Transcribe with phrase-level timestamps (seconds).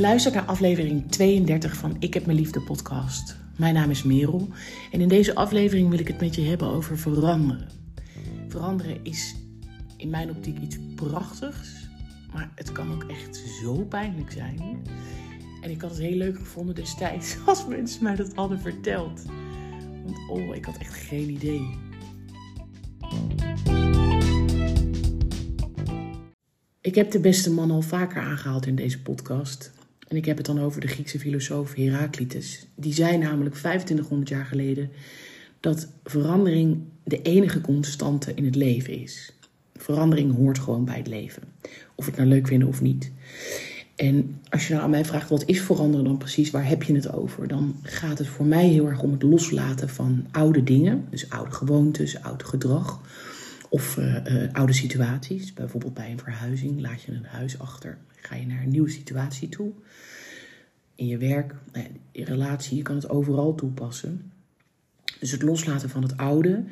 [0.00, 3.36] Je luistert naar aflevering 32 van Ik heb mijn liefde podcast.
[3.56, 4.48] Mijn naam is Merel
[4.92, 7.68] en in deze aflevering wil ik het met je hebben over veranderen.
[8.48, 9.34] Veranderen is
[9.96, 11.88] in mijn optiek iets prachtigs,
[12.32, 14.82] maar het kan ook echt zo pijnlijk zijn.
[15.62, 19.22] En ik had het heel leuk gevonden destijds als mensen mij dat hadden verteld.
[20.04, 21.78] Want oh, ik had echt geen idee.
[26.80, 29.78] Ik heb de beste man al vaker aangehaald in deze podcast.
[30.10, 32.66] En ik heb het dan over de Griekse filosoof Heraclitus.
[32.74, 34.90] Die zei namelijk 2500 jaar geleden
[35.60, 39.32] dat verandering de enige constante in het leven is.
[39.76, 41.42] Verandering hoort gewoon bij het leven.
[41.94, 43.10] Of ik het nou leuk vind of niet.
[43.96, 46.94] En als je nou aan mij vraagt wat is veranderen dan precies, waar heb je
[46.94, 47.48] het over?
[47.48, 51.06] Dan gaat het voor mij heel erg om het loslaten van oude dingen.
[51.10, 53.00] Dus oude gewoontes, oud gedrag.
[53.68, 55.52] Of uh, uh, oude situaties.
[55.52, 57.98] Bijvoorbeeld bij een verhuizing laat je een huis achter.
[58.16, 59.72] Ga je naar een nieuwe situatie toe.
[61.00, 64.32] In je werk, ja, in relatie, je kan het overal toepassen.
[65.20, 66.64] Dus het loslaten van het oude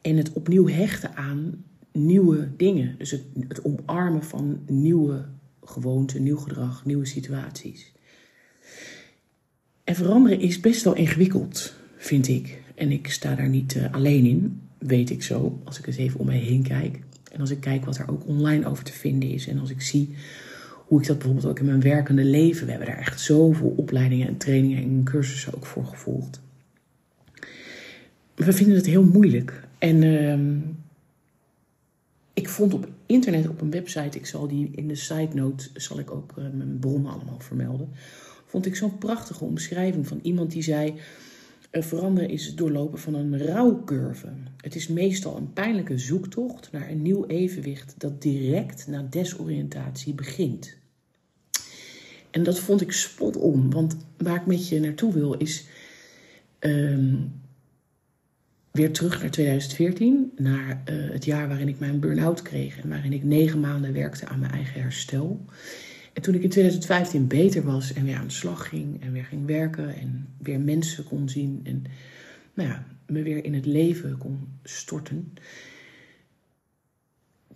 [0.00, 2.94] en het opnieuw hechten aan nieuwe dingen.
[2.98, 5.24] Dus het, het omarmen van nieuwe
[5.64, 7.92] gewoonten, nieuw gedrag, nieuwe situaties.
[9.84, 12.62] En veranderen is best wel ingewikkeld, vind ik.
[12.74, 16.20] En ik sta daar niet uh, alleen in, weet ik zo, als ik eens even
[16.20, 17.00] om me heen kijk.
[17.30, 19.46] En als ik kijk wat er ook online over te vinden is.
[19.46, 20.14] En als ik zie
[20.92, 22.64] hoe ik dat bijvoorbeeld ook in mijn werkende leven.
[22.64, 26.40] We hebben daar echt zoveel opleidingen en trainingen en cursussen ook voor gevolgd.
[28.34, 29.68] We vinden het heel moeilijk.
[29.78, 30.58] En uh,
[32.32, 35.98] ik vond op internet, op een website, ik zal die in de side note, zal
[35.98, 37.88] ik ook uh, mijn bronnen allemaal vermelden.
[38.46, 40.94] Vond ik zo'n prachtige omschrijving van iemand die zei.
[41.70, 44.28] Veranderen is het doorlopen van een rouwcurve.
[44.56, 50.80] Het is meestal een pijnlijke zoektocht naar een nieuw evenwicht dat direct na desoriëntatie begint.
[52.32, 55.66] En dat vond ik spot om, want waar ik met je naartoe wil is
[56.60, 57.32] um,
[58.70, 63.12] weer terug naar 2014, naar uh, het jaar waarin ik mijn burn-out kreeg en waarin
[63.12, 65.44] ik negen maanden werkte aan mijn eigen herstel.
[66.12, 69.24] En toen ik in 2015 beter was en weer aan de slag ging en weer
[69.24, 71.84] ging werken en weer mensen kon zien en
[72.54, 75.34] nou ja, me weer in het leven kon storten,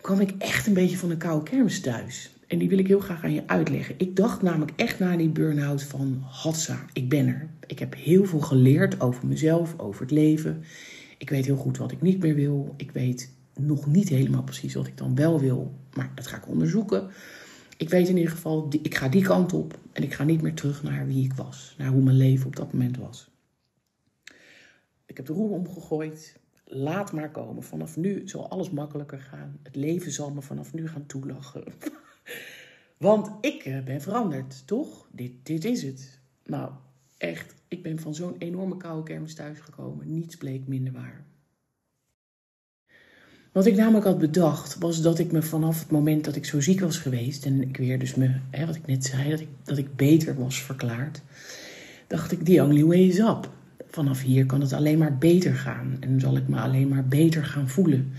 [0.01, 2.36] kwam ik echt een beetje van een koude kermis thuis.
[2.47, 3.95] En die wil ik heel graag aan je uitleggen.
[3.97, 7.49] Ik dacht namelijk echt na die burn-out van Hatsa, ik ben er.
[7.67, 10.63] Ik heb heel veel geleerd over mezelf, over het leven.
[11.17, 12.73] Ik weet heel goed wat ik niet meer wil.
[12.77, 16.47] Ik weet nog niet helemaal precies wat ik dan wel wil, maar dat ga ik
[16.47, 17.09] onderzoeken.
[17.77, 20.53] Ik weet in ieder geval, ik ga die kant op en ik ga niet meer
[20.53, 23.29] terug naar wie ik was, naar hoe mijn leven op dat moment was.
[25.05, 26.39] Ik heb de roer omgegooid.
[26.65, 27.63] Laat maar komen.
[27.63, 29.59] Vanaf nu zal alles makkelijker gaan.
[29.63, 31.63] Het leven zal me vanaf nu gaan toelachen.
[32.97, 35.07] Want ik ben veranderd, toch?
[35.11, 36.19] Dit, dit is het.
[36.45, 36.71] Nou,
[37.17, 40.13] echt, ik ben van zo'n enorme koude kermis thuisgekomen.
[40.13, 41.25] Niets bleek minder waar.
[43.51, 46.61] Wat ik namelijk had bedacht, was dat ik me vanaf het moment dat ik zo
[46.61, 47.45] ziek was geweest...
[47.45, 50.39] en ik weer dus me, hè, wat ik net zei, dat ik, dat ik beter
[50.39, 51.21] was verklaard...
[52.07, 53.49] dacht ik, the only way is up.
[53.89, 55.97] Vanaf hier kan het alleen maar beter gaan.
[55.99, 58.11] En zal ik me alleen maar beter gaan voelen.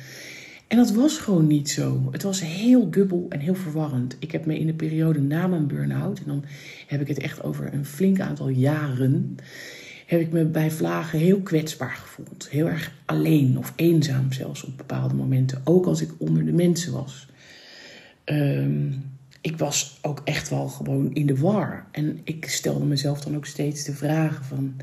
[0.68, 2.08] En dat was gewoon niet zo.
[2.10, 4.16] Het was heel dubbel en heel verwarrend.
[4.18, 6.44] Ik heb me in de periode na mijn burn-out, en dan
[6.86, 9.36] heb ik het echt over een flink aantal jaren,
[10.06, 12.48] heb ik me bij vlagen heel kwetsbaar gevoeld.
[12.50, 15.60] Heel erg alleen of eenzaam zelfs op bepaalde momenten.
[15.64, 17.28] Ook als ik onder de mensen was.
[18.24, 19.04] Um,
[19.40, 21.86] ik was ook echt wel gewoon in de war.
[21.90, 24.76] En ik stelde mezelf dan ook steeds de vragen van...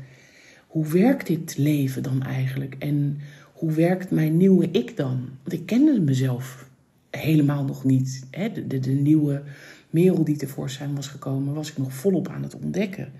[0.66, 2.76] hoe werkt dit leven dan eigenlijk?
[2.78, 3.20] En
[3.56, 5.28] hoe werkt mijn nieuwe ik dan?
[5.42, 6.68] Want ik kende mezelf
[7.10, 8.26] helemaal nog niet.
[8.30, 8.52] Hè?
[8.66, 9.42] De, de, nieuwe
[9.90, 13.12] Merel die tevoorschijn was gekomen, was ik nog volop aan het ontdekken.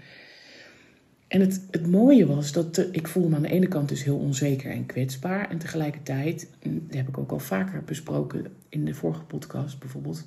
[1.28, 4.16] En het, het mooie was dat ik voelde me aan de ene kant dus heel
[4.16, 5.50] onzeker en kwetsbaar.
[5.50, 10.24] En tegelijkertijd, dat heb ik ook al vaker besproken in de vorige podcast bijvoorbeeld,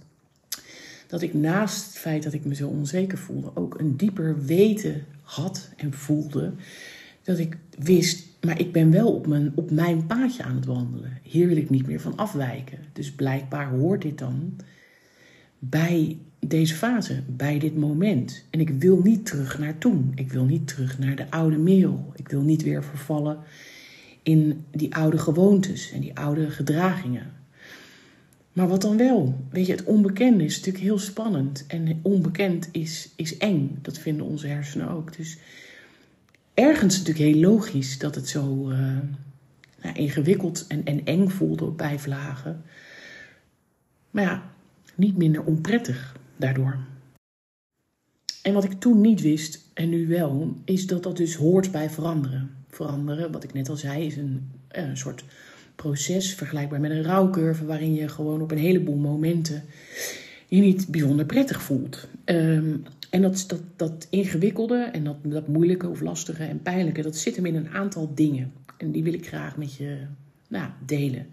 [1.07, 5.06] dat ik naast het feit dat ik me zo onzeker voelde, ook een dieper weten
[5.22, 6.54] had en voelde.
[7.30, 11.18] Dat ik wist, maar ik ben wel op mijn, op mijn paadje aan het wandelen.
[11.24, 12.78] Hier wil ik niet meer van afwijken.
[12.94, 14.56] Dus blijkbaar hoort dit dan
[15.60, 18.46] bij deze fase, bij dit moment.
[18.50, 20.12] En ik wil niet terug naar toen.
[20.16, 22.12] Ik wil niet terug naar de oude Merel.
[22.16, 23.38] Ik wil niet weer vervallen
[24.24, 27.34] in die oude gewoontes en die oude gedragingen.
[28.54, 29.46] Maar wat dan wel?
[29.50, 31.66] Weet je, het onbekende is natuurlijk heel spannend.
[31.68, 33.78] En onbekend is, is eng.
[33.81, 35.18] Dat vinden onze hersenen ook.
[35.18, 35.38] Dus
[36.59, 38.77] ergens natuurlijk heel logisch dat het zo uh,
[39.81, 42.63] nou, ingewikkeld en, en eng voelde bij vlagen.
[44.11, 44.51] Maar ja,
[44.95, 46.77] niet minder onprettig daardoor.
[48.41, 51.89] En wat ik toen niet wist, en nu wel, is dat dat dus hoort bij
[51.89, 52.51] veranderen.
[52.69, 55.23] Veranderen, wat ik net al zei, is een, een soort
[55.75, 59.63] proces vergelijkbaar met een rouwcurve, waarin je gewoon op een heleboel momenten
[60.47, 62.07] je niet bijzonder prettig voelt.
[62.23, 62.75] Ehm,
[63.09, 67.35] en dat, dat, dat ingewikkelde en dat, dat moeilijke of lastige en pijnlijke, dat zit
[67.35, 68.51] hem in een aantal dingen.
[68.77, 69.97] En die wil ik graag met je
[70.47, 71.27] nou, delen.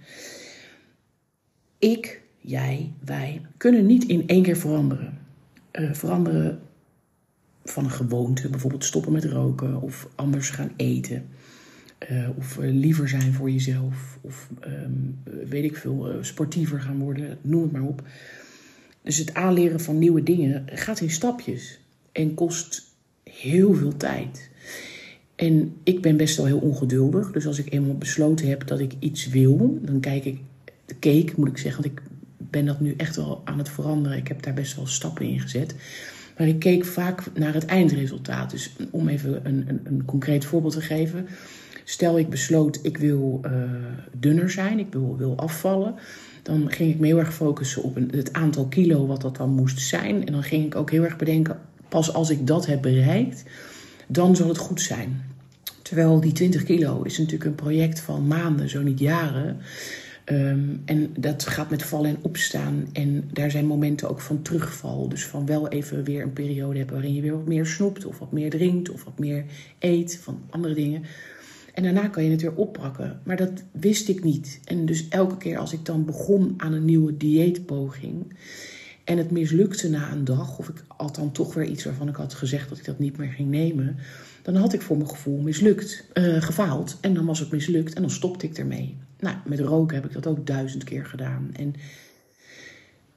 [1.78, 5.18] Ik, jij, wij kunnen niet in één keer veranderen.
[5.72, 6.60] Uh, veranderen
[7.64, 11.26] van een gewoonte, bijvoorbeeld stoppen met roken of anders gaan eten.
[12.10, 15.18] Uh, of uh, liever zijn voor jezelf, of um,
[15.48, 18.02] weet ik veel, sportiever gaan worden, noem het maar op.
[19.06, 21.78] Dus het aanleren van nieuwe dingen gaat in stapjes
[22.12, 22.82] en kost
[23.22, 24.50] heel veel tijd.
[25.36, 27.30] En ik ben best wel heel ongeduldig.
[27.32, 30.40] Dus als ik eenmaal besloten heb dat ik iets wil, dan kijk ik,
[30.98, 32.02] keek moet ik zeggen, want ik
[32.38, 34.18] ben dat nu echt wel aan het veranderen.
[34.18, 35.74] Ik heb daar best wel stappen in gezet.
[36.38, 38.50] Maar ik keek vaak naar het eindresultaat.
[38.50, 41.26] Dus om even een, een, een concreet voorbeeld te geven.
[41.84, 43.52] Stel ik besloot, ik wil uh,
[44.12, 45.94] dunner zijn, ik wil afvallen.
[46.46, 49.80] Dan ging ik me heel erg focussen op het aantal kilo wat dat dan moest
[49.80, 50.26] zijn.
[50.26, 53.42] En dan ging ik ook heel erg bedenken, pas als ik dat heb bereikt,
[54.06, 55.22] dan zal het goed zijn.
[55.82, 59.58] Terwijl die 20 kilo is natuurlijk een project van maanden, zo niet jaren.
[60.24, 62.88] Um, en dat gaat met vallen en opstaan.
[62.92, 65.08] En daar zijn momenten ook van terugval.
[65.08, 68.18] Dus van wel even weer een periode hebben waarin je weer wat meer snoept, of
[68.18, 69.44] wat meer drinkt, of wat meer
[69.78, 71.02] eet van andere dingen.
[71.76, 73.20] En daarna kan je het weer oppakken.
[73.24, 74.60] Maar dat wist ik niet.
[74.64, 78.34] En dus elke keer als ik dan begon aan een nieuwe dieetpoging.
[79.04, 82.34] En het mislukte na een dag, of ik althans toch weer iets waarvan ik had
[82.34, 83.96] gezegd dat ik dat niet meer ging nemen.
[84.42, 86.98] Dan had ik voor mijn gevoel mislukt, uh, gefaald.
[87.00, 88.96] En dan was het mislukt en dan stopte ik ermee.
[89.18, 91.50] Nou, met roken heb ik dat ook duizend keer gedaan.
[91.52, 91.74] En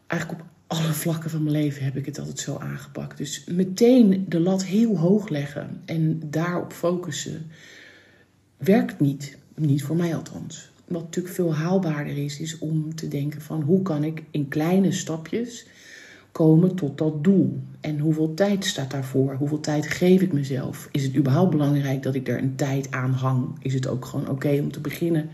[0.07, 3.17] eigenlijk op alle vlakken van mijn leven heb ik het altijd zo aangepakt.
[3.17, 7.51] Dus meteen de lat heel hoog leggen en daarop focussen
[8.59, 9.37] werkt niet.
[9.55, 10.71] Niet voor mij althans.
[10.87, 14.91] Wat natuurlijk veel haalbaarder is, is om te denken van hoe kan ik in kleine
[14.91, 15.67] stapjes
[16.31, 17.59] komen tot dat doel?
[17.79, 19.35] En hoeveel tijd staat daarvoor?
[19.35, 20.89] Hoeveel tijd geef ik mezelf?
[20.91, 23.47] Is het überhaupt belangrijk dat ik er een tijd aan hang?
[23.61, 25.29] Is het ook gewoon oké om te beginnen?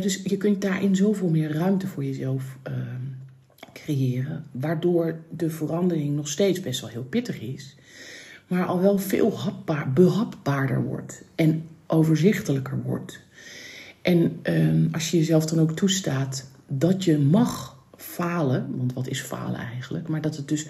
[0.00, 2.74] dus je kunt daarin zoveel meer ruimte voor jezelf uh,
[3.72, 7.76] creëren, waardoor de verandering nog steeds best wel heel pittig is,
[8.46, 11.24] maar al wel veel hapbaar, behapbaarder wordt.
[11.34, 13.20] En overzichtelijker wordt.
[14.02, 19.20] En um, als je jezelf dan ook toestaat dat je mag falen, want wat is
[19.20, 20.66] falen eigenlijk, maar dat het dus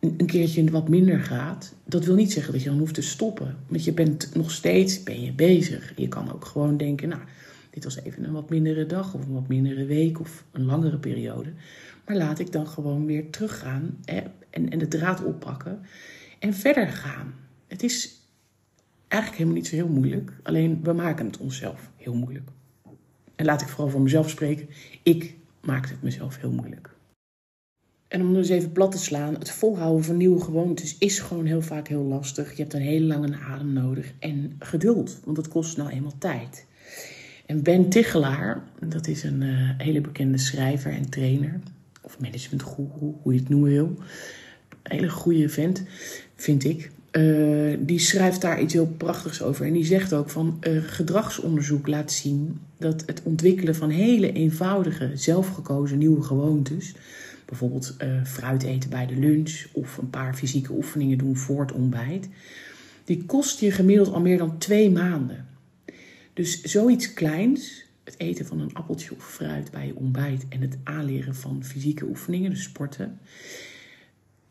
[0.00, 3.56] een keertje wat minder gaat, dat wil niet zeggen dat je dan hoeft te stoppen.
[3.66, 5.92] Want je bent nog steeds ben je bezig.
[5.96, 7.22] Je kan ook gewoon denken, nou,
[7.70, 10.98] dit was even een wat mindere dag of een wat mindere week of een langere
[10.98, 11.52] periode.
[12.06, 15.80] Maar laat ik dan gewoon weer teruggaan en, en de draad oppakken
[16.38, 17.34] en verder gaan.
[17.66, 18.23] Het is
[19.08, 20.32] eigenlijk helemaal niet zo heel moeilijk.
[20.42, 22.48] Alleen we maken het onszelf heel moeilijk.
[23.36, 24.68] En laat ik vooral voor mezelf spreken.
[25.02, 26.94] Ik maakte het mezelf heel moeilijk.
[28.08, 31.62] En om dus even plat te slaan, het volhouden van nieuwe gewoontes is gewoon heel
[31.62, 32.50] vaak heel lastig.
[32.50, 36.66] Je hebt een hele lange adem nodig en geduld, want het kost nou eenmaal tijd.
[37.46, 41.60] En Ben Tichelaar, dat is een uh, hele bekende schrijver en trainer,
[42.02, 43.94] of managementgoeroe, hoe je het noemen wil.
[44.82, 45.82] Een hele goede vent,
[46.34, 46.90] vind ik.
[47.16, 49.66] Uh, die schrijft daar iets heel prachtigs over.
[49.66, 55.10] En die zegt ook van uh, gedragsonderzoek laat zien dat het ontwikkelen van hele eenvoudige,
[55.14, 56.94] zelfgekozen nieuwe gewoontes,
[57.44, 61.72] bijvoorbeeld uh, fruit eten bij de lunch of een paar fysieke oefeningen doen voor het
[61.72, 62.28] ontbijt,
[63.04, 65.46] die kost je gemiddeld al meer dan twee maanden.
[66.32, 70.76] Dus zoiets kleins, het eten van een appeltje of fruit bij je ontbijt en het
[70.84, 73.18] aanleren van fysieke oefeningen, dus sporten,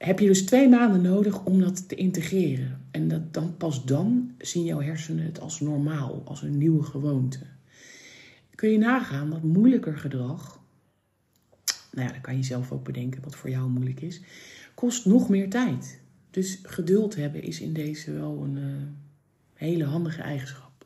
[0.05, 2.81] heb je dus twee maanden nodig om dat te integreren.
[2.91, 7.39] En dat dan, pas dan zien jouw hersenen het als normaal, als een nieuwe gewoonte.
[8.55, 10.59] Kun je nagaan dat moeilijker gedrag,
[11.91, 14.21] nou ja, dan kan je zelf ook bedenken wat voor jou moeilijk is,
[14.73, 15.99] kost nog meer tijd.
[16.31, 18.63] Dus geduld hebben is in deze wel een uh,
[19.53, 20.85] hele handige eigenschap.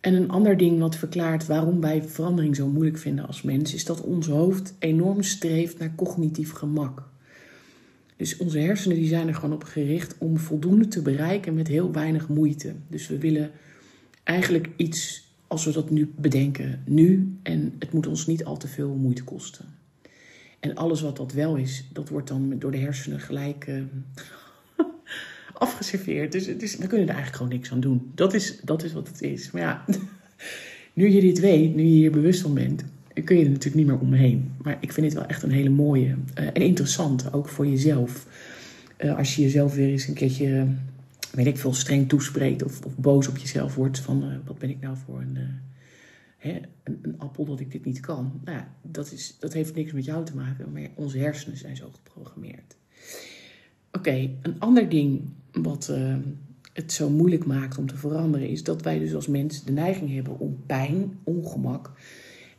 [0.00, 3.84] En een ander ding wat verklaart waarom wij verandering zo moeilijk vinden als mens, is
[3.84, 7.12] dat ons hoofd enorm streeft naar cognitief gemak.
[8.16, 11.92] Dus onze hersenen die zijn er gewoon op gericht om voldoende te bereiken met heel
[11.92, 12.74] weinig moeite.
[12.88, 13.50] Dus we willen
[14.24, 17.36] eigenlijk iets, als we dat nu bedenken, nu.
[17.42, 19.64] En het moet ons niet al te veel moeite kosten.
[20.60, 23.82] En alles wat dat wel is, dat wordt dan door de hersenen gelijk uh,
[25.52, 26.32] afgeserveerd.
[26.32, 28.10] Dus we kunnen er eigenlijk gewoon niks aan doen.
[28.14, 29.50] Dat is, dat is wat het is.
[29.50, 29.84] Maar ja,
[30.92, 32.84] nu je dit weet, nu je hier bewust van bent,
[33.22, 34.52] kun je er natuurlijk niet meer omheen.
[34.62, 38.26] Maar ik vind het wel echt een hele mooie uh, en interessante, ook voor jezelf.
[38.96, 40.66] eh, als je jezelf weer eens een keertje,
[41.32, 44.70] weet ik veel, streng toespreekt of, of boos op jezelf wordt van eh, wat ben
[44.70, 45.38] ik nou voor een,
[46.38, 48.40] hè, een, appel dat ik dit niet kan.
[48.44, 51.76] Nou ja, dat, is, dat heeft niks met jou te maken, maar onze hersenen zijn
[51.76, 52.76] zo geprogrammeerd.
[53.92, 55.20] Oké, een ander ding
[55.52, 55.92] wat
[56.72, 60.14] het zo moeilijk maakt om te veranderen, is dat wij dus als mensen de neiging
[60.14, 61.92] hebben om pijn, ongemak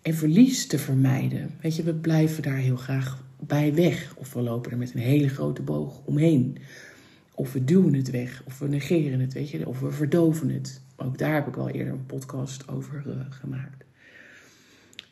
[0.06, 1.52] en verlies te vermijden.
[1.62, 4.16] Weet je, we blijven daar heel graag bij weg.
[4.18, 6.58] Of we lopen er met een hele grote boog omheen.
[7.32, 10.82] Of we duwen het weg, of we negeren het, weet je, of we verdoven het.
[10.96, 13.84] Ook daar heb ik al eerder een podcast over uh, gemaakt.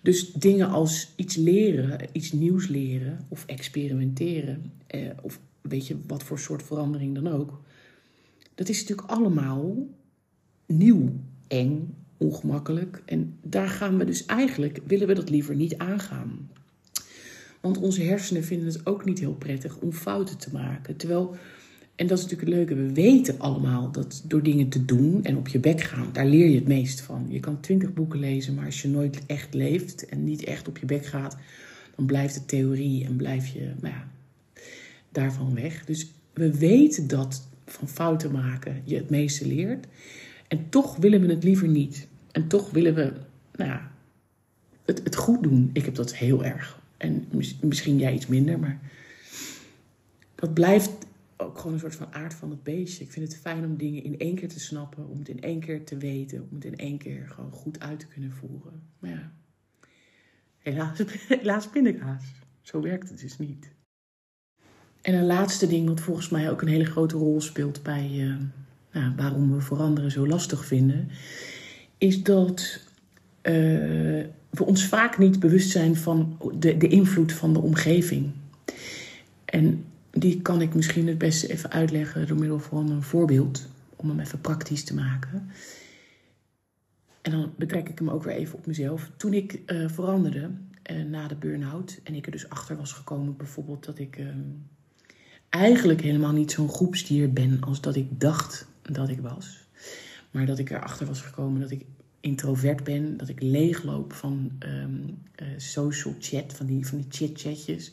[0.02, 6.24] Dus dingen als iets leren, iets nieuws leren of experimenteren, eh, of weet je wat
[6.24, 7.62] voor soort verandering dan ook,
[8.56, 9.76] dat is natuurlijk allemaal
[10.66, 11.14] nieuw,
[11.48, 13.02] eng, ongemakkelijk.
[13.06, 16.50] En daar gaan we dus eigenlijk, willen we dat liever niet aangaan.
[17.62, 20.96] Want onze hersenen vinden het ook niet heel prettig om fouten te maken.
[20.96, 21.36] Terwijl,
[21.96, 25.38] en dat is natuurlijk het leuke, we weten allemaal dat door dingen te doen en
[25.38, 27.26] op je bek gaan, daar leer je het meest van.
[27.30, 30.78] Je kan twintig boeken lezen, maar als je nooit echt leeft en niet echt op
[30.78, 31.38] je bek gaat,
[31.96, 34.08] dan blijft de theorie en blijf je nou ja,
[35.12, 35.86] daarvan weg.
[35.86, 39.88] Dus we weten dat van fouten maken je het meeste leert.
[40.48, 42.08] En toch willen we het liever niet.
[42.34, 43.14] En toch willen we
[43.56, 43.92] nou ja,
[44.86, 45.70] het, het goed doen.
[45.74, 46.80] Ik heb dat heel erg.
[46.98, 47.28] En
[47.62, 48.80] misschien jij iets minder, maar
[50.36, 50.92] dat blijft
[51.38, 53.04] ook gewoon een soort van aard van het beestje.
[53.04, 55.60] Ik vind het fijn om dingen in één keer te snappen, om het in één
[55.60, 58.82] keer te weten, om het in één keer gewoon goed uit te kunnen voeren.
[59.00, 59.32] Maar ja,
[60.58, 62.24] helaas, helaas pindakaas.
[62.62, 63.72] Zo werkt het dus niet.
[65.02, 68.36] En een laatste ding, wat volgens mij ook een hele grote rol speelt bij uh,
[68.92, 71.10] nou, waarom we veranderen zo lastig vinden,
[72.04, 72.80] is dat
[73.44, 78.32] uh, we ons vaak niet bewust zijn van de, de invloed van de omgeving.
[79.46, 84.10] En die kan ik misschien het beste even uitleggen door middel van een voorbeeld, om
[84.10, 85.50] hem even praktisch te maken.
[87.22, 89.10] En dan betrek ik hem ook weer even op mezelf.
[89.18, 90.50] Toen ik uh, veranderde
[91.10, 94.40] na de burn-out en ik er dus achter was gekomen, bijvoorbeeld dat ik ehm,
[95.50, 99.63] eigenlijk helemaal niet zo'n groepsdier ben als dat ik dacht dat ik was.
[100.34, 101.86] Maar dat ik erachter was gekomen dat ik
[102.20, 105.18] introvert ben, dat ik leegloop van um,
[105.58, 107.92] social chat, van die, van die chit-chatjes.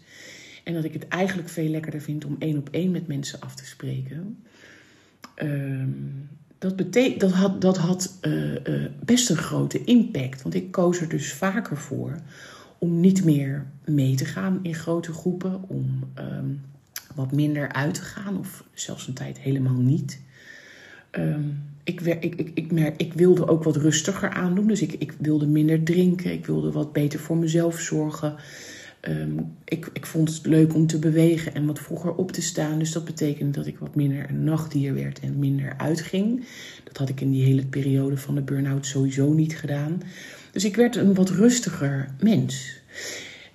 [0.65, 3.55] En dat ik het eigenlijk veel lekkerder vind om één op één met mensen af
[3.55, 4.39] te spreken.
[5.43, 6.29] Um,
[6.59, 10.43] dat, betekent, dat had, dat had uh, uh, best een grote impact.
[10.43, 12.21] Want ik koos er dus vaker voor
[12.79, 15.69] om niet meer mee te gaan in grote groepen.
[15.69, 16.61] Om um,
[17.15, 20.21] wat minder uit te gaan, of zelfs een tijd helemaal niet.
[21.11, 24.67] Um, ik, ik, ik, ik, merk, ik wilde ook wat rustiger aandoen.
[24.67, 26.33] Dus ik, ik wilde minder drinken.
[26.33, 28.37] Ik wilde wat beter voor mezelf zorgen.
[29.09, 32.79] Um, ik, ik vond het leuk om te bewegen en wat vroeger op te staan.
[32.79, 36.45] Dus dat betekende dat ik wat minder een nachtdier werd en minder uitging.
[36.85, 40.03] Dat had ik in die hele periode van de burn-out sowieso niet gedaan.
[40.53, 42.81] Dus ik werd een wat rustiger mens.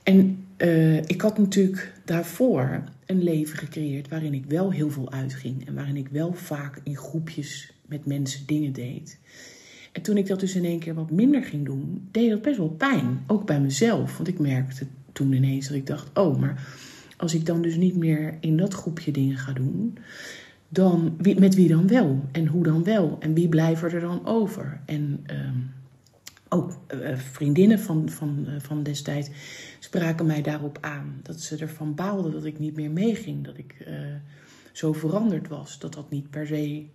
[0.04, 5.68] En uh, ik had natuurlijk daarvoor een leven gecreëerd waarin ik wel heel veel uitging.
[5.68, 9.20] En waarin ik wel vaak in groepjes met mensen dingen deed.
[9.92, 12.58] En toen ik dat dus in één keer wat minder ging doen, deed dat best
[12.58, 13.24] wel pijn.
[13.28, 14.16] Ook bij mezelf.
[14.18, 16.68] Want ik merkte toen ineens dat ik dacht: oh, maar
[17.18, 19.98] als ik dan dus niet meer in dat groepje dingen ga doen,
[20.70, 22.26] dan wie, met wie dan wel?
[22.32, 23.18] En hoe dan wel?
[23.20, 24.82] En wie blijven er dan over?
[24.86, 25.58] En ehm,
[26.50, 29.30] ook uh, vriendinnen van, van, uh, van destijds
[29.80, 31.20] spraken mij daarop aan.
[31.24, 33.46] Dat ze ervan baalden dat ik niet meer meeging.
[33.46, 33.88] Dat ik
[34.72, 35.80] zo veranderd was.
[35.80, 36.86] Dat dat niet per se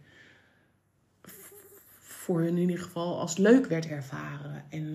[2.31, 4.65] voor hun in ieder geval als leuk werd ervaren.
[4.69, 4.91] En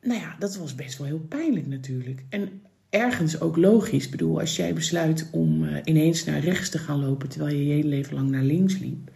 [0.00, 2.24] nou ja, dat was best wel heel pijnlijk natuurlijk.
[2.28, 4.04] En ergens ook logisch.
[4.04, 7.72] Ik bedoel, als jij besluit om ineens naar rechts te gaan lopen terwijl je je
[7.72, 9.10] hele leven lang naar links liep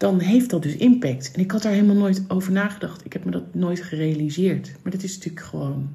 [0.00, 1.30] dan heeft dat dus impact.
[1.32, 3.04] En ik had daar helemaal nooit over nagedacht.
[3.04, 4.72] Ik heb me dat nooit gerealiseerd.
[4.82, 5.92] Maar dat is natuurlijk gewoon,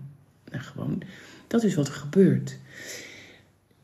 [0.52, 1.02] nou gewoon,
[1.48, 2.58] dat is wat er gebeurt.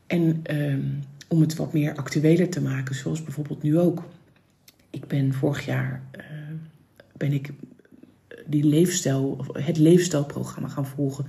[0.06, 4.04] En um, om het wat meer actueler te maken, zoals bijvoorbeeld nu ook.
[4.92, 6.24] Ik ben vorig jaar, uh,
[7.16, 7.50] ben ik
[8.46, 11.26] die leefstijl, het leefstijlprogramma gaan volgen.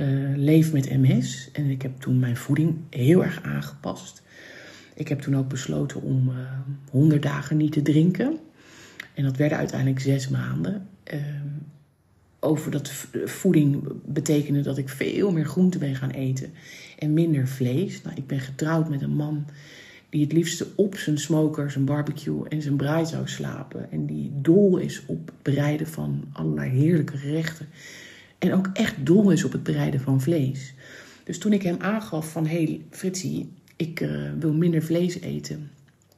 [0.00, 1.48] Uh, Leef met MS.
[1.52, 4.22] En ik heb toen mijn voeding heel erg aangepast.
[4.94, 6.48] Ik heb toen ook besloten om uh, eh,
[6.90, 8.38] 100 dagen niet te drinken.
[9.14, 10.88] En dat werden uiteindelijk zes maanden.
[12.40, 12.90] Over dat
[13.24, 16.52] voeding betekende dat ik veel meer groente ben gaan eten
[16.98, 18.02] en minder vlees.
[18.02, 19.46] Nou, ik ben getrouwd met een man
[20.14, 23.90] die het liefste op zijn smoker, zijn barbecue en zijn braai zou slapen.
[23.90, 27.66] En die dol is op het bereiden van allerlei heerlijke gerechten.
[28.38, 30.74] En ook echt dol is op het bereiden van vlees.
[31.24, 35.70] Dus toen ik hem aangaf van, hé hey, Fritsie, ik eh, wil minder vlees eten.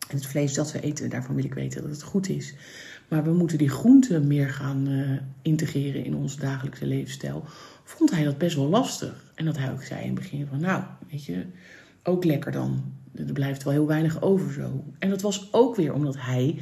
[0.08, 2.54] En het vlees dat we eten, daarvan wil ik weten dat het goed is.
[3.08, 7.44] Maar we moeten die groenten meer gaan uh, integreren in onze dagelijkse levensstijl.
[7.84, 9.32] Vond hij dat best wel lastig.
[9.34, 11.44] En dat hij ook zei in het begin van, nou, weet je,
[12.02, 12.94] ook lekker dan.
[13.18, 14.84] Er blijft wel heel weinig over zo.
[14.98, 16.58] En dat was ook weer omdat hij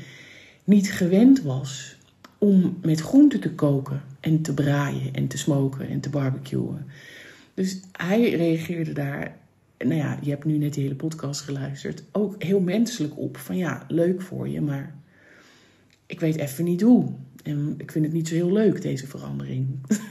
[0.64, 1.96] niet gewend was
[2.38, 6.86] om met groenten te koken en te braaien en te smoken en te barbecuen.
[7.54, 9.36] Dus hij reageerde daar,
[9.78, 13.36] nou ja, je hebt nu net de hele podcast geluisterd, ook heel menselijk op.
[13.36, 14.94] Van ja, leuk voor je, maar
[16.06, 17.12] ik weet even niet hoe.
[17.42, 19.66] En ik vind het niet zo heel leuk, deze verandering.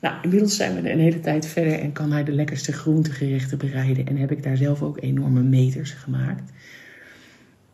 [0.00, 4.06] nou, inmiddels zijn we een hele tijd verder en kan hij de lekkerste groentegerechten bereiden.
[4.06, 6.52] En heb ik daar zelf ook enorme meters gemaakt.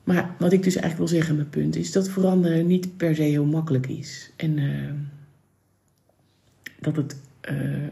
[0.05, 3.23] Maar wat ik dus eigenlijk wil zeggen, mijn punt is dat veranderen niet per se
[3.23, 4.33] heel makkelijk is.
[4.37, 4.93] En uh,
[6.81, 7.17] dat het
[7.51, 7.87] uh,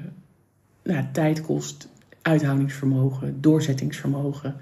[0.83, 1.89] nou, tijd kost,
[2.23, 4.55] uithoudingsvermogen, doorzettingsvermogen.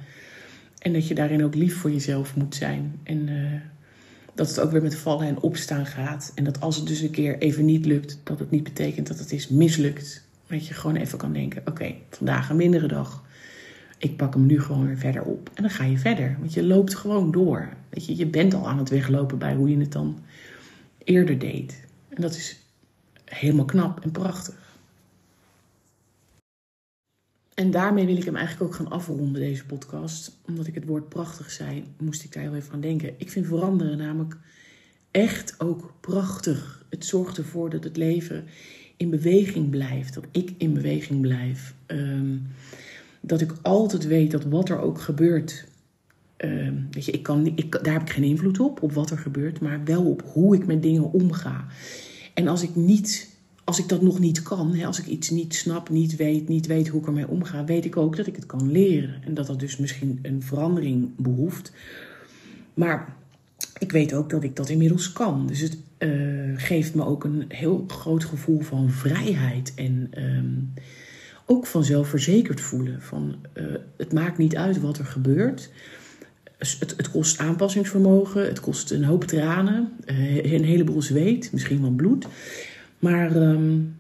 [0.78, 3.00] En dat je daarin ook lief voor jezelf moet zijn.
[3.02, 3.60] En uh,
[4.38, 6.33] dat het ook weer met vallen en opstaan gaat.
[6.35, 9.18] En dat als het dus een keer even niet lukt, dat het niet betekent dat
[9.18, 10.23] het is mislukt.
[10.47, 13.25] Dat je gewoon even kan denken: oké, vandaag een mindere dag.
[13.99, 15.50] Ik pak hem nu gewoon weer verder op.
[15.54, 16.37] En dan ga je verder.
[16.38, 17.68] Want je loopt gewoon door.
[17.88, 20.18] Weet je, je bent al aan het weglopen bij hoe je het dan
[21.04, 21.85] eerder deed.
[22.09, 22.61] En dat is
[23.25, 24.67] helemaal knap en prachtig.
[27.58, 30.38] En daarmee wil ik hem eigenlijk ook gaan afronden, deze podcast.
[30.46, 33.14] Omdat ik het woord prachtig zei, moest ik daar heel even aan denken.
[33.16, 34.36] Ik vind veranderen namelijk
[35.10, 36.84] echt ook prachtig.
[36.90, 38.44] Het zorgt ervoor dat het leven
[38.96, 40.14] in beweging blijft.
[40.14, 41.74] Dat ik in beweging blijf.
[41.86, 42.46] Um,
[43.20, 45.66] dat ik altijd weet dat wat er ook gebeurt.
[46.44, 49.18] Uh, weet je, ik kan, ik, daar heb ik geen invloed op, op wat er
[49.18, 51.66] gebeurt, maar wel op hoe ik met dingen omga.
[52.34, 53.38] En als ik niet,
[53.68, 56.66] als ik dat nog niet kan, hè, als ik iets niet snap, niet weet, niet
[56.66, 59.22] weet hoe ik ermee omga, weet ik ook dat ik het kan leren.
[59.25, 61.73] En dat dat dus misschien een verandering behoeft.
[62.75, 63.14] Maar
[63.78, 65.47] ik weet ook dat ik dat inmiddels kan.
[65.47, 70.10] Dus het uh, geeft me ook een heel groot gevoel van vrijheid en.
[70.19, 70.73] Um,
[71.50, 73.02] ook van zelfverzekerd voelen.
[73.02, 73.64] Van, uh,
[73.97, 75.71] het maakt niet uit wat er gebeurt.
[76.58, 81.90] Het, het, kost aanpassingsvermogen, het kost een hoop tranen, uh, een heleboel zweet, misschien wel
[81.90, 82.26] bloed.
[82.99, 83.99] Maar um,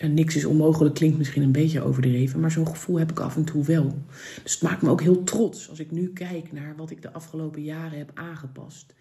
[0.00, 3.44] niks is onmogelijk klinkt misschien een beetje overdreven, maar zo'n gevoel heb ik af en
[3.44, 3.98] toe wel.
[4.42, 7.12] Dus het maakt me ook heel trots als ik nu kijk naar wat ik de
[7.12, 8.94] afgelopen jaren heb aangepast.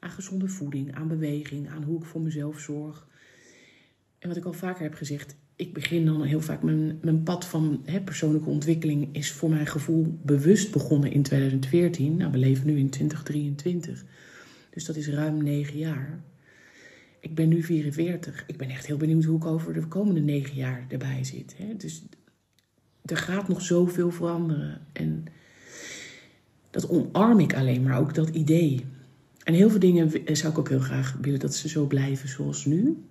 [0.00, 3.06] Aan gezonde voeding, aan beweging, aan hoe ik voor mezelf zorg.
[4.18, 7.44] En wat ik al vaker heb gezegd, ik begin dan heel vaak mijn, mijn pad
[7.44, 12.16] van hè, persoonlijke ontwikkeling is voor mijn gevoel bewust begonnen in 2014.
[12.16, 14.04] Nou, we leven nu in 2023.
[14.70, 16.22] Dus dat is ruim negen jaar.
[17.22, 18.44] Ik ben nu 44.
[18.46, 21.54] Ik ben echt heel benieuwd hoe ik over de komende negen jaar erbij zit.
[21.56, 21.76] Hè.
[21.76, 22.02] Dus
[23.04, 24.80] er gaat nog zoveel veranderen.
[24.92, 25.24] En
[26.70, 28.84] dat omarm ik alleen maar, ook dat idee.
[29.44, 32.64] En heel veel dingen zou ik ook heel graag willen dat ze zo blijven zoals
[32.64, 33.04] nu.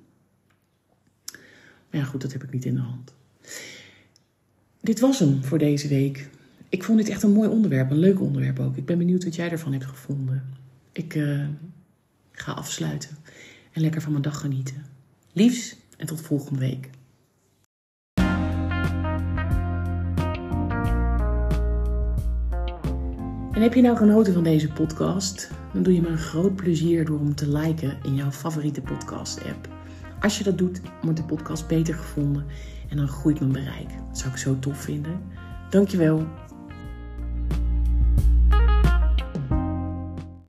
[1.89, 3.13] Maar ja, goed, dat heb ik niet in de hand.
[4.82, 6.30] Dit was hem voor deze week.
[6.69, 8.78] Ik vond dit echt een mooi onderwerp, een leuk onderwerp ook.
[8.78, 10.43] Ik ben benieuwd wat jij ervan hebt gevonden.
[10.91, 11.47] Ik uh,
[12.32, 13.17] ga afsluiten
[13.71, 14.86] en lekker van mijn dag genieten.
[15.34, 16.89] Liefs en tot volgende week.
[23.51, 25.51] En heb je nou genoten van deze podcast?
[25.73, 29.69] Dan doe je me een groot plezier door hem te liken in jouw favoriete podcast-app.
[30.19, 32.45] Als je dat doet, wordt de podcast beter gevonden
[32.89, 33.89] en dan groeit mijn bereik.
[34.07, 35.21] Dat zou ik zo tof vinden.
[35.69, 36.27] Dankjewel